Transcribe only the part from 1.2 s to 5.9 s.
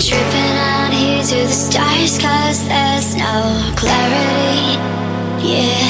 to the stars cause there's no clarity, yeah.